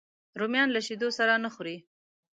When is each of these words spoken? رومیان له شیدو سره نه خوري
رومیان 0.39 0.69
له 0.75 0.81
شیدو 0.87 1.07
سره 1.17 1.33
نه 1.43 1.49
خوري 1.53 1.77